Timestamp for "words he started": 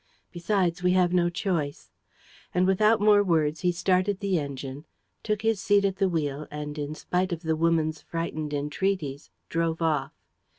3.21-4.19